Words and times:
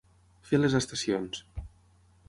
Fer 0.51 0.59
les 0.61 0.77
estacions. 0.79 1.45